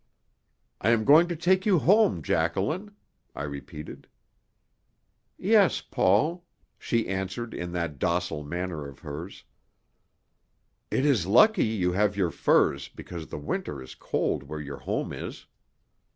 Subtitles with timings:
[0.81, 2.95] "I am going to take you home, Jacqueline,"
[3.35, 4.07] I repeated.
[5.37, 6.43] "Yes, Paul,"
[6.79, 9.43] she answered in that docile manner of hers.
[10.89, 15.13] "It is lucky you have your furs, because the winter is cold where your home
[15.13, 15.45] is."